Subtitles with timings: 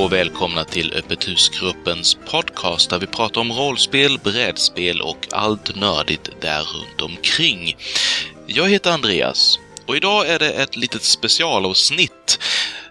[0.00, 6.30] Och välkomna till Öppet husgruppens podcast där vi pratar om rollspel, brädspel och allt nördigt
[6.40, 7.76] där runt omkring.
[8.46, 12.38] Jag heter Andreas och idag är det ett litet specialavsnitt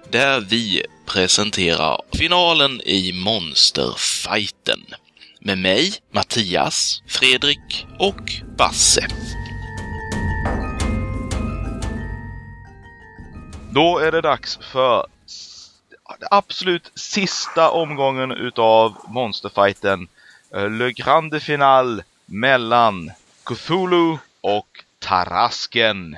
[0.09, 4.79] där vi presenterar finalen i Monsterfighten.
[5.41, 9.07] Med mig, Mattias, Fredrik och Basse.
[13.71, 15.05] Då är det dags för
[16.31, 20.07] absolut sista omgången utav Monsterfighten.
[20.55, 23.11] Eh, Le Grande Final mellan
[23.43, 24.67] Cthulhu och
[25.00, 26.17] Tarasken.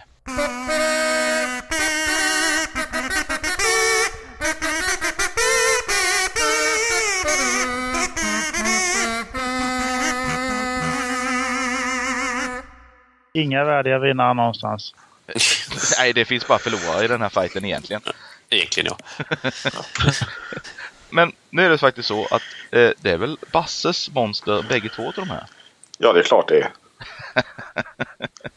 [13.34, 14.94] Inga värdiga vinnare någonstans.
[15.98, 18.02] Nej, det finns bara förlorare i den här fighten egentligen.
[18.52, 19.52] Egentligen ja.
[21.10, 25.08] Men nu är det faktiskt så att eh, det är väl Basses monster bägge två
[25.08, 25.44] av de här.
[25.98, 26.70] Ja, det är klart det är.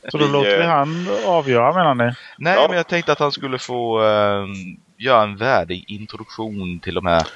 [0.10, 2.14] Så då Vi, låter vi eh, han avgöra menar ni?
[2.38, 2.66] Nej, Ja.
[2.68, 4.44] men jag tänkte att han skulle få eh,
[4.96, 7.26] göra en värdig introduktion till de här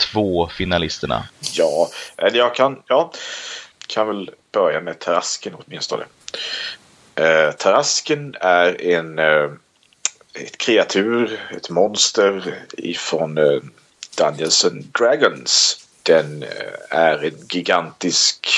[0.00, 1.22] två finalisterna.
[1.52, 3.12] Ja, eller jag kan, ja,
[3.86, 6.04] kan väl börja med Tarasken åtminstone.
[7.14, 9.50] Eh, Tarasken är en, eh,
[10.36, 13.60] ett kreatur, ett monster ifrån eh,
[14.18, 15.86] Dungeons and Dragons.
[16.02, 16.48] Den eh,
[16.90, 18.48] är en gigantisk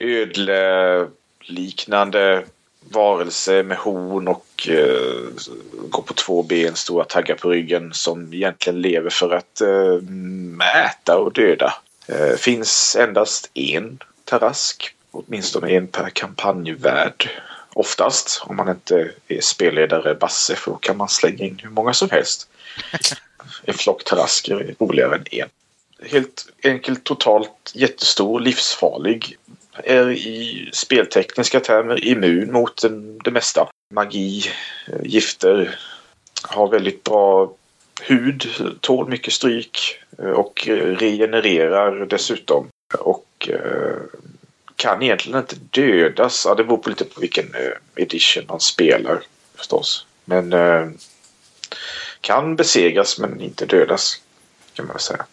[0.00, 2.44] ödleliknande
[2.90, 5.28] varelse med horn och eh,
[5.88, 9.98] går på två ben, stora taggar på ryggen som egentligen lever för att eh,
[10.84, 11.74] äta och döda.
[12.06, 17.30] Eh, finns endast en Tarask, åtminstone en per kampanjvärd.
[17.74, 21.92] Oftast, om man inte är spelledare Basse, för då kan man slänga in hur många
[21.92, 22.48] som helst.
[23.64, 25.48] En flock Tarasker är roligare än en.
[26.02, 29.36] Helt enkelt totalt jättestor, livsfarlig.
[29.84, 33.68] Är i speltekniska termer immun mot den, det mesta.
[33.94, 34.44] Magi,
[34.88, 35.78] eh, gifter.
[36.42, 37.52] Har väldigt bra
[38.02, 38.46] hud,
[38.80, 40.62] tål mycket stryk eh, och
[40.98, 42.68] regenererar dessutom.
[42.98, 43.96] Och eh,
[44.76, 46.44] kan egentligen inte dödas.
[46.48, 49.20] Ja, det beror på lite på vilken eh, edition man spelar
[49.54, 50.06] förstås.
[50.24, 50.88] Men eh,
[52.20, 54.20] kan besegras men inte dödas.
[54.74, 55.26] Kan man väl säga.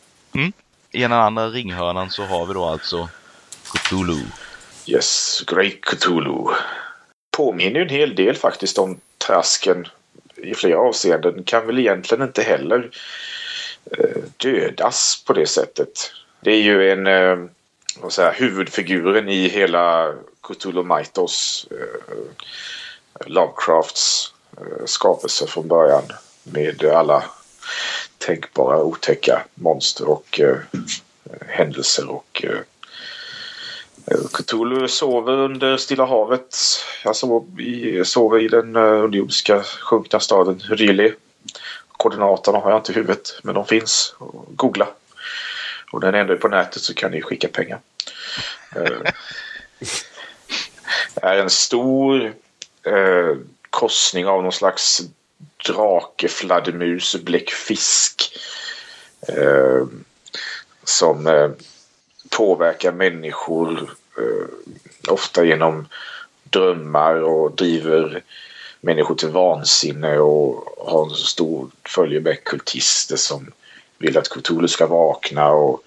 [0.91, 3.09] I den andra ringhörnan så har vi då alltså
[3.73, 4.25] Cthulhu.
[4.85, 6.53] Yes, Great Cthulhu.
[7.37, 9.87] Påminner ju en hel del faktiskt om Trasken
[10.35, 11.43] i flera avseenden.
[11.43, 12.89] Kan väl egentligen inte heller
[13.97, 16.11] eh, dödas på det sättet.
[16.41, 17.37] Det är ju en, eh,
[17.99, 22.15] vad säger, huvudfiguren i hela Cthulhu Mythos, eh,
[23.25, 26.03] Lovecrafts eh, skapelse från början.
[26.43, 27.23] Med alla
[28.17, 30.57] tänkbara otäcka monster och eh,
[31.47, 32.59] händelser och eh,
[34.05, 36.57] eh Cthulhu sover under Stilla havet.
[37.03, 41.13] Jag sover i, sover i den eh, underjordiska sjunkna staden Rili.
[41.87, 44.15] Koordinaterna har jag inte i huvudet, men de finns.
[44.49, 44.87] Googla.
[45.91, 47.79] Och den ändå är på nätet så kan ni skicka pengar.
[51.13, 52.33] Det är en stor
[52.83, 53.35] eh,
[53.69, 55.01] korsning av någon slags
[55.67, 58.37] drake, fladdermus, bläckfisk.
[59.27, 59.85] Eh,
[60.83, 61.49] som eh,
[62.29, 65.87] påverkar människor eh, ofta genom
[66.43, 68.23] drömmar och driver
[68.81, 73.51] människor till vansinne och har en stor följebäck kultister som
[74.01, 75.81] vill att Cthulhu ska vakna och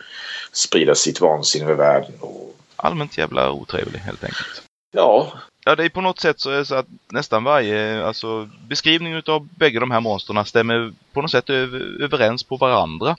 [0.52, 2.12] sprida sitt vansinne över världen.
[2.20, 4.62] Och, Allmänt jävla otrevlig helt enkelt.
[4.92, 5.32] ja,
[5.66, 9.12] Ja, det är på något sätt så är det så att nästan varje alltså, beskrivning
[9.14, 13.16] utav bägge de här monsterna stämmer på något sätt över, överens på varandra.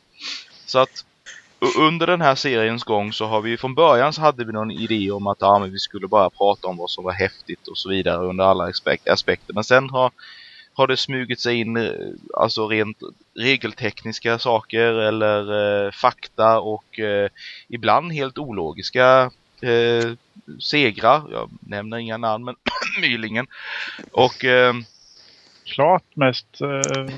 [0.65, 1.05] Så att
[1.77, 5.11] under den här seriens gång så har vi från början så hade vi någon idé
[5.11, 7.89] om att ja, men vi skulle bara prata om vad som var häftigt och så
[7.89, 9.53] vidare under alla aspek- aspekter.
[9.53, 10.11] Men sen har,
[10.75, 11.91] har det smugit sig in eh,
[12.37, 12.97] alltså rent
[13.39, 17.29] regeltekniska saker eller eh, fakta och eh,
[17.67, 19.31] ibland helt ologiska
[19.61, 20.11] eh,
[20.59, 21.23] segrar.
[21.31, 22.55] Jag nämner inga namn men
[23.01, 23.47] Mylingen.
[24.11, 24.73] Och eh,
[25.65, 27.15] Klart mest eh,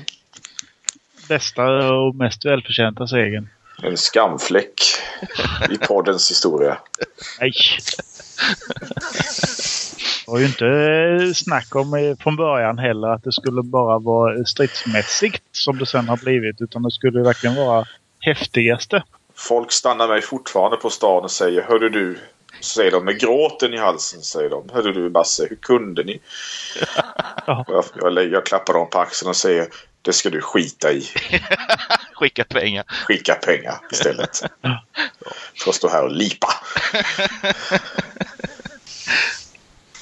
[1.28, 3.48] bästa och mest välförtjänta segern.
[3.82, 4.80] en skamfläck
[5.70, 6.78] i poddens historia.
[7.40, 7.52] Nej!
[10.28, 15.42] Var ju inte snack om eh, från början heller att det skulle bara vara stridsmässigt
[15.52, 16.60] som det sen har blivit.
[16.60, 17.84] Utan det skulle verkligen vara
[18.20, 19.02] häftigaste.
[19.34, 22.18] Folk stannar mig fortfarande på stan och säger Hörde du?
[22.60, 24.68] Säger de med gråten i halsen säger de.
[24.72, 26.20] Hörde du Basse, hur kunde ni?
[27.46, 27.64] Ja.
[27.68, 29.66] Jag, jag, jag klappar dem på axeln och säger
[30.02, 31.04] Det ska du skita i.
[32.12, 32.84] Skicka pengar.
[32.88, 34.42] Skicka pengar istället.
[35.64, 36.48] För att stå här och lipa.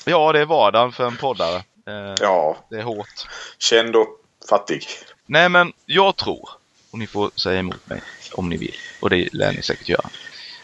[0.09, 1.57] Ja, det är vardagen för en poddare.
[1.87, 3.27] Eh, Ja, Det är hårt.
[3.59, 4.09] känd och
[4.49, 4.87] fattig.
[5.27, 6.49] Nej, men jag tror,
[6.91, 10.09] och ni får säga emot mig om ni vill, och det lär ni säkert göra,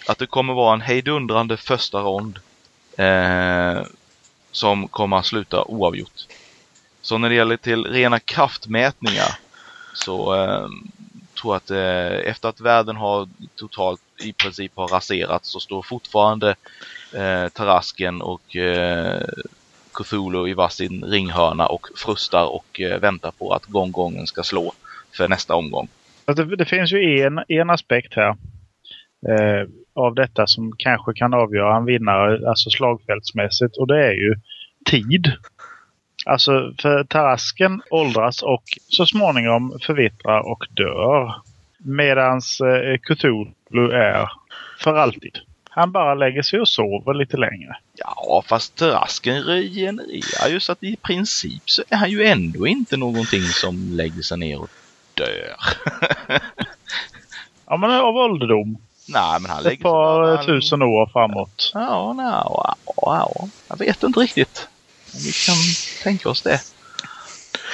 [0.06, 2.38] att det kommer vara en hejdundrande första rond
[2.96, 3.82] eh,
[4.52, 6.26] som kommer att sluta oavgjort.
[7.02, 9.38] Så när det gäller till rena kraftmätningar
[9.94, 10.68] så eh,
[11.42, 16.54] tror att eh, efter att världen har totalt i princip har raserats så står fortfarande
[17.14, 19.22] eh, Tarasken och eh,
[19.94, 24.72] Cthulhu i varsin ringhörna och frustar och eh, väntar på att gånggången ska slå
[25.16, 25.88] för nästa omgång.
[26.26, 28.28] Det, det finns ju en, en aspekt här
[29.28, 34.34] eh, av detta som kanske kan avgöra en vinnare, alltså slagfältsmässigt, och det är ju
[34.90, 35.32] tid.
[36.26, 41.34] Alltså, för Tarasken åldras och så småningom förvittrar och dör.
[41.78, 44.28] Medans eh, Cthulhu är
[44.78, 45.38] för alltid.
[45.70, 47.76] Han bara lägger sig och sover lite längre.
[47.94, 52.96] Ja, fast Tarasken regenererar ju så att i princip så är han ju ändå inte
[52.96, 54.70] någonting som lägger sig ner och
[55.14, 55.56] dör.
[57.66, 58.78] Ja, men av ålderdom.
[59.08, 61.70] Nej, men han Ett lägger sig par tusen år framåt.
[61.74, 64.68] Ja, nej, ja, ja, jag vet inte riktigt.
[65.14, 65.56] Vi kan
[66.02, 66.60] tänka oss det.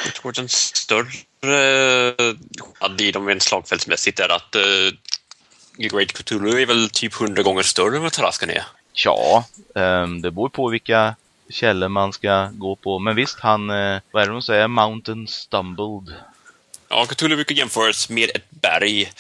[0.04, 1.06] Jag tror att den större
[1.40, 4.92] skillnaden i dem rent slagfältsmässigt är att uh,
[5.76, 8.64] Great Cthulhu är väl typ hundra gånger större än vad Tarasken är.
[8.92, 9.44] Ja,
[9.74, 11.14] ehm, det beror på vilka
[11.50, 12.98] källor man ska gå på.
[12.98, 14.68] Men visst, han, eh, vad är det de säger?
[14.68, 16.14] Mountain stumbled.
[16.88, 19.12] Ja, Cthulhu brukar jämföras med ett berg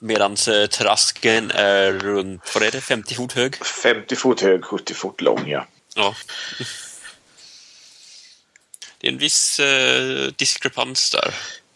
[0.00, 3.56] medan uh, Tarasken är runt, vad är det, 50 fot hög?
[3.82, 5.66] 50 fot hög, 70 fot lång, ja.
[5.96, 6.14] Ja.
[9.08, 11.34] En viss uh, diskrepans där.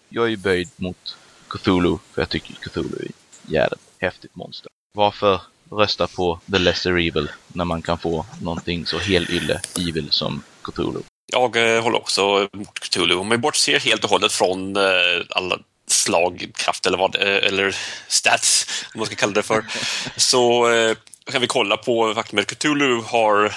[0.08, 1.16] Jag är ju böjd mot
[1.48, 4.70] Cthulhu, för jag tycker Cthulhu är ett jävligt häftigt monster.
[4.94, 5.40] Varför
[5.70, 11.00] rösta på The Lesser Evil när man kan få någonting så helylle evil som Cthulhu?
[11.32, 13.14] Jag eh, håller också mot Cthulhu.
[13.14, 14.82] Om vi bortser helt och hållet från eh,
[15.30, 17.76] alla slagkraft eller vad, eh, eller
[18.08, 19.64] stats, om man ska kalla det för,
[20.16, 20.96] så eh,
[21.32, 23.54] kan vi kolla på faktumet att Cthulhu har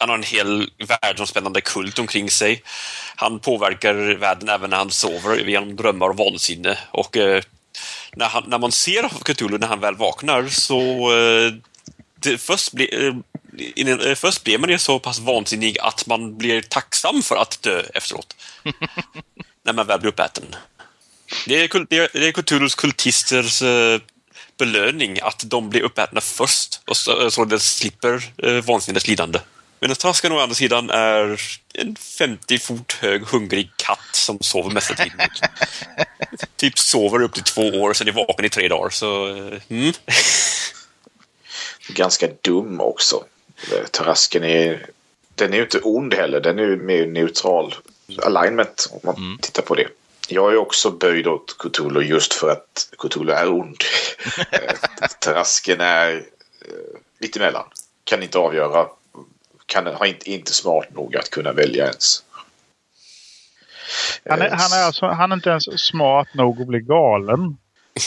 [0.00, 2.62] han har en hel världsomspännande kult omkring sig.
[3.16, 6.78] Han påverkar världen även när han sover genom drömmar och vansinne.
[6.90, 7.42] Och eh,
[8.16, 10.80] när, han, när man ser Cthulhu när han väl vaknar så
[11.16, 11.52] eh,
[12.20, 13.14] det, först, blir, eh,
[13.74, 17.62] innan- eh, först blir man ju så pass vansinnig att man blir tacksam för att
[17.62, 18.36] dö efteråt.
[19.64, 20.44] när man väl blir uppäten.
[21.46, 24.00] Det är, det är, det är Cthulhus kultisters eh,
[24.58, 29.38] belöning att de blir uppätna först och så, så de slipper eh, vansinnets lidande.
[29.80, 31.40] Medan Traskan å andra sidan är
[31.74, 35.28] en 50 fot hög hungrig katt som sover mesta tiden.
[36.56, 38.90] typ sover upp till två år, sen är vaken i tre dagar.
[38.90, 39.92] Så, eh, mm.
[41.88, 43.24] Ganska dum också.
[43.72, 44.86] Eh, Tarasken är...
[45.34, 46.40] Den är ju inte ond heller.
[46.40, 47.74] Den är ju mer neutral
[48.22, 49.88] alignment om man tittar på det.
[50.28, 53.76] Jag är också böjd åt Cthulhu just för att Cthulhu är ond.
[54.50, 54.74] Eh,
[55.20, 56.16] Tarasken är
[56.60, 57.64] eh, lite emellan.
[58.04, 58.86] Kan inte avgöra.
[59.70, 62.22] Kan, har inte, inte smart nog att kunna välja ens.
[64.30, 67.56] Han är, Eh, han är, alltså, han är inte ens smart nog att bli galen.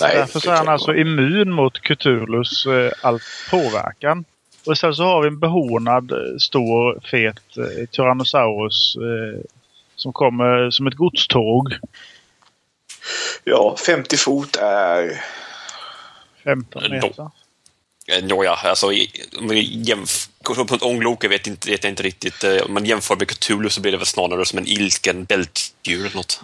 [0.01, 3.19] nej, Därför så är han alltså immun mot Cthulhus eh, all
[3.51, 4.25] påverkan.
[4.65, 9.41] Och istället så har vi en behornad, eh, stor, fet eh, Tyrannosaurus eh,
[9.95, 11.73] som kommer som ett godståg.
[13.43, 15.23] Ja, 50 fot är...
[16.43, 16.89] 15 Då.
[16.89, 17.29] meter.
[18.21, 22.03] Nåja, alltså i- om vi jämf- på ett ånglok, jag vet, inte, vet jag inte
[22.03, 22.43] riktigt.
[22.43, 25.72] Eh, om man jämför med Cthulhu så blir det väl snarare som en ilsken bält
[25.83, 26.41] bältdjur eller något.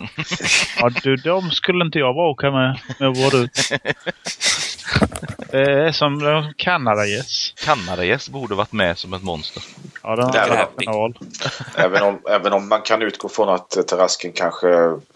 [0.80, 2.80] Ja du, de skulle inte jag bråka med.
[3.00, 3.48] med vad du.
[5.52, 7.54] Det är som Kanadagäss.
[7.66, 9.64] Kanadagäss borde varit med som ett monster.
[10.04, 11.18] Ja, den har kanal.
[11.76, 14.68] Även om, även om man kan utgå från att Tarasken kanske,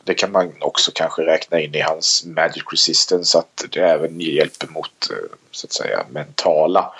[0.04, 4.68] det kan man också kanske räkna in i hans Magic Resistance, att det även hjälper
[4.68, 5.18] mot eh,
[5.52, 6.94] så att säga mentala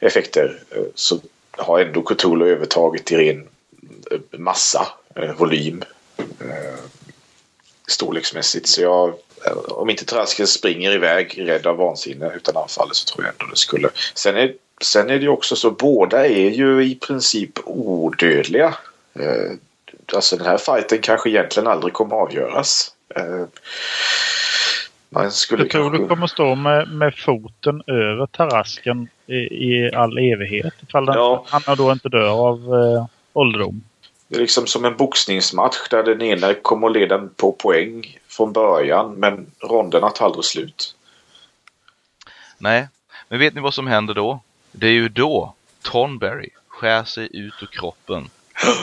[0.00, 0.58] effekter.
[0.70, 3.48] Eh, Så har ändå Cthulhu övertaget i ren
[4.10, 4.86] eh, massa,
[5.36, 5.82] volym,
[6.50, 6.78] eh,
[7.88, 8.66] storleksmässigt.
[8.68, 9.08] Så jag,
[9.46, 13.50] eh, om inte Tarasken springer iväg rädd av vansinne utan anfaller så tror jag ändå
[13.50, 13.88] det skulle.
[14.14, 18.74] Sen är, sen är det ju också så, båda är ju i princip odödliga.
[19.14, 19.52] Eh,
[20.14, 22.92] alltså den här fighten kanske egentligen aldrig kommer avgöras.
[23.16, 23.44] Eh,
[25.08, 26.08] man skulle Cthulhu kanske...
[26.08, 30.74] kommer stå med, med foten över Tarasken i, i all evighet.
[30.88, 31.44] Ifall den, Ja.
[31.48, 33.82] han då inte dör av eh, ålderdom.
[34.32, 38.52] Det är liksom som en boxningsmatch där den ena kommer att leda på poäng från
[38.52, 40.96] början men ronderna tar aldrig slut.
[42.58, 42.88] Nej,
[43.28, 44.40] men vet ni vad som händer då?
[44.72, 48.30] Det är ju då Tonberry skär sig ut ur kroppen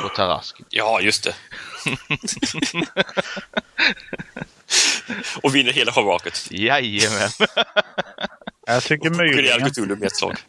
[0.03, 0.65] på Tarasken.
[0.69, 1.35] Ja, just det.
[5.43, 6.47] och vinner hela schabraket.
[6.51, 7.29] Jajamän!
[8.65, 9.69] Jag tycker.
[9.69, 10.37] Cthulhu med ett slag.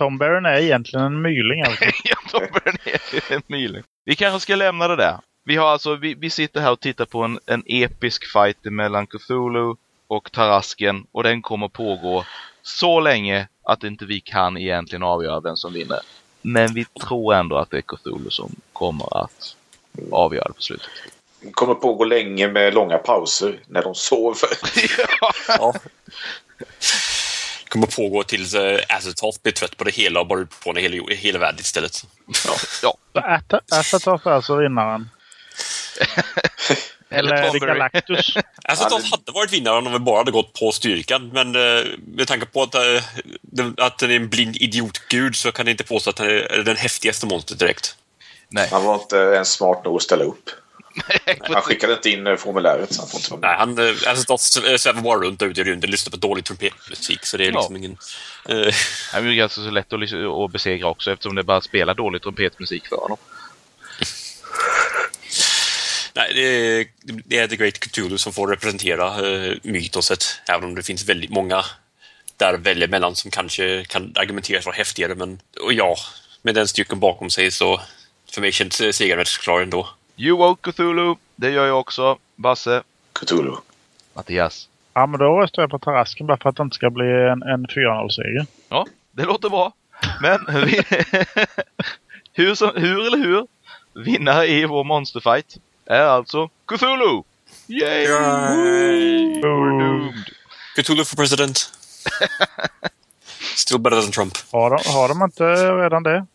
[0.00, 1.84] Tom Barron är egentligen en myling alltså.
[1.84, 3.82] Jag toppar ner en mil.
[4.04, 5.18] Vi kanske ska lämna det där.
[5.44, 9.06] Vi har alltså, vi, vi sitter här och tittar på en, en episk fight mellan
[9.06, 9.74] Cthulhu
[10.06, 12.24] och Tarasken och den kommer pågå
[12.62, 15.98] så länge att inte vi kan egentligen avgöra vem som vinner.
[16.42, 19.56] Men vi tror ändå att det är Cthulhu som kommer att
[20.10, 20.88] avgöra det på slutet.
[21.40, 24.50] Det kommer pågå länge med långa pauser när de sover.
[25.48, 25.74] Ja.
[27.70, 31.38] Kommer pågå tills uh, Azathoth blir trött på det hela och bara utplånar hela, hela
[31.38, 32.04] världen istället.
[32.26, 35.10] Ja, Så Ata- Azathoth är alltså vinnaren.
[37.12, 37.72] Eller är det Tomberry.
[37.72, 38.34] Galactus?
[38.64, 42.46] Azathoth hade varit vinnaren om vi bara hade gått på styrkan, men uh, med tanke
[42.46, 43.02] på att, uh,
[43.42, 46.62] den, att den är en blind idiotgud så kan jag inte påstå att den är
[46.64, 47.96] den häftigaste monstret direkt.
[48.48, 48.68] Nej.
[48.70, 50.50] Han var inte ens smart nog att ställa upp.
[51.40, 53.48] Han skickade inte in eh, formuläret så han får inte vara med.
[53.48, 57.36] Nej, han, uh, Azathoth svävar bara runt ute i rymden, lyssnar på dålig trumpetmusik, så
[57.36, 57.58] det är Ja.
[57.58, 57.96] liksom ingen...
[58.50, 58.72] Uh,
[59.12, 60.02] Han är ju ganska så lätt att,
[60.44, 63.16] att besegra också eftersom det bara spelar dålig trumpetmusik för honom.
[66.14, 70.74] nej, det är, det är The Great Cthulhu som får representera uh, mytoset, även om
[70.74, 71.64] det finns väldigt många
[72.36, 75.96] där välja mellan som kanske kan argumentera för häftigare, men och ja,
[76.42, 77.80] med den styrkan bakom sig så
[78.32, 79.88] för mig känns eh, segern rätt klar ändå.
[80.22, 82.18] You woke Cthulhu, det gör jag också.
[82.36, 83.56] Basse, Cthulhu.
[84.14, 84.68] Mattias.
[84.94, 87.42] Ja, men då röstar jag på Tarasken bara för att det inte ska bli en,
[87.42, 88.46] en 4-0-seger.
[88.68, 89.72] Ja, det låter bra.
[90.22, 90.82] Men vi,
[92.32, 93.46] hur, som, hur eller hur?
[94.04, 97.22] Vinnare i vår monsterfight är alltså Cthulhu!
[97.66, 98.02] Yay!
[98.02, 99.42] Yay!
[99.42, 100.30] We're doomed.
[100.76, 101.72] Cthulhu for president.
[103.56, 104.34] Still better than Trump.
[104.52, 105.44] Har de, har de inte
[105.82, 106.26] redan det?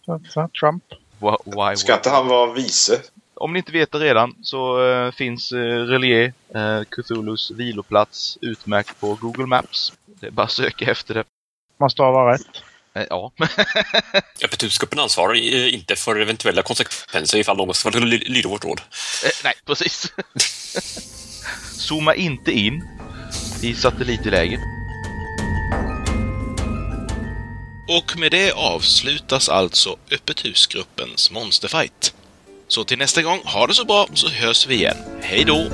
[0.60, 0.84] Trump?
[1.20, 3.02] Why, why, Ska inte han vara vice?
[3.36, 9.00] Om ni inte vet det redan så eh, finns uh, Relier, uh, Cthulhus viloplats, utmärkt
[9.00, 9.94] på Google Maps.
[10.06, 11.24] Det är bara att söka efter det.
[11.80, 12.64] Måste vara rätt.
[12.96, 13.32] Eh, ja,
[14.44, 18.82] Öppethusgruppen ansvarar eh, inte för eventuella konsekvenser ifall någon skulle ly- lyda vårt råd.
[19.26, 20.12] Eh, nej precis.
[21.80, 22.84] Zooma inte in
[23.64, 24.60] i satellitläge.
[27.90, 32.14] Och med det avslutas alltså Öppet husgruppens monsterfight.
[32.68, 34.98] Så till nästa gång, ha det så bra så hörs vi igen.
[35.22, 35.70] Hej då!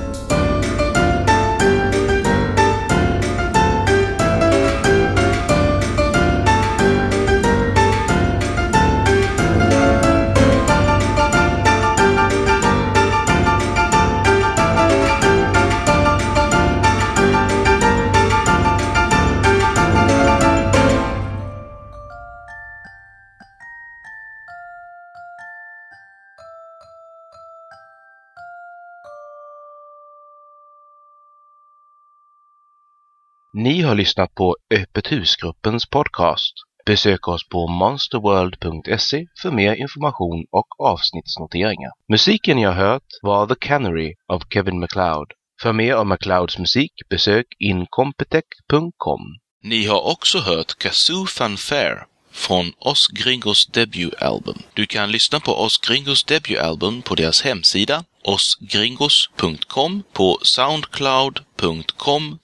[33.54, 36.54] Ni har lyssnat på Öppet husgruppens podcast.
[36.86, 41.90] Besök oss på monsterworld.se för mer information och avsnittsnoteringar.
[42.08, 45.32] Musiken ni har hört var The Canary av Kevin MacLeod.
[45.62, 49.20] För mer om MacLeods musik besök incompetech.com.
[49.62, 54.62] Ni har också hört Kazoo Fanfare från Os Gringos debutalbum.
[54.74, 62.38] Du kan lyssna på Os Gringos debutalbum på deras hemsida osgringos.com, på soundcloud.com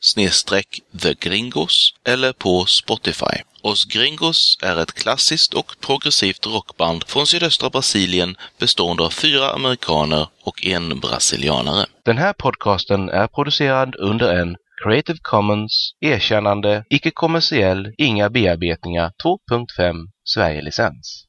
[1.02, 3.42] thegringos eller på Spotify.
[3.62, 10.28] Os Gringos är ett klassiskt och progressivt rockband från sydöstra Brasilien bestående av fyra amerikaner
[10.42, 11.87] och en brasilianare.
[12.04, 21.26] Den här podcasten är producerad under en Creative Commons erkännande, icke-kommersiell, inga bearbetningar 2.5 Sverige-licens.